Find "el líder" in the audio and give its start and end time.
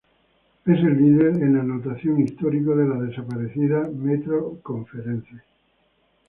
0.79-1.43